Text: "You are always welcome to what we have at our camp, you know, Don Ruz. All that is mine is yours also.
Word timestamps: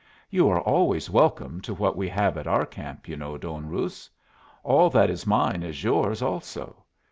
"You 0.31 0.49
are 0.49 0.59
always 0.59 1.11
welcome 1.11 1.61
to 1.61 1.75
what 1.75 1.95
we 1.95 2.09
have 2.09 2.35
at 2.35 2.47
our 2.47 2.65
camp, 2.65 3.07
you 3.07 3.15
know, 3.15 3.37
Don 3.37 3.69
Ruz. 3.69 4.09
All 4.63 4.89
that 4.89 5.11
is 5.11 5.27
mine 5.27 5.61
is 5.61 5.83
yours 5.83 6.23
also. 6.23 6.83